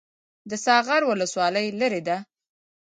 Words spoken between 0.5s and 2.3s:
ساغر ولسوالۍ لیرې ده